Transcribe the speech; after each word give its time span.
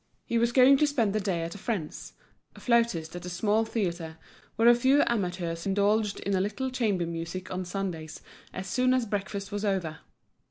He 0.25 0.39
was 0.39 0.51
going 0.51 0.77
to 0.77 0.87
spend 0.87 1.13
the 1.13 1.19
day 1.19 1.43
at 1.43 1.53
a 1.53 1.59
friend's, 1.59 2.13
a 2.55 2.59
flautist 2.59 3.15
at 3.15 3.23
a 3.27 3.29
small 3.29 3.65
theatre, 3.65 4.17
where 4.55 4.67
a 4.67 4.73
few 4.73 5.03
amateurs 5.05 5.67
indulged 5.67 6.19
in 6.21 6.33
a 6.33 6.41
little 6.41 6.71
chamber 6.71 7.05
music 7.05 7.51
on 7.51 7.65
Sundays 7.65 8.19
as 8.51 8.65
soon 8.65 8.95
as 8.95 9.05
breakfast 9.05 9.51
was 9.51 9.63
over. 9.63 9.99